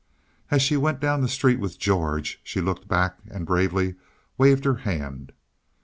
As 0.49 0.63
she 0.63 0.77
went 0.77 0.99
down 0.99 1.21
the 1.21 1.27
street 1.27 1.59
with 1.59 1.77
George 1.77 2.39
she 2.43 2.59
looked 2.59 2.87
back 2.87 3.19
and 3.29 3.45
bravely 3.45 3.93
waved 4.39 4.65
her 4.65 4.77
hand. 4.77 5.31